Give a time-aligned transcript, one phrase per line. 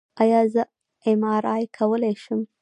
[0.23, 0.63] ایا زه
[1.05, 2.39] ایم آر آی کولی شم؟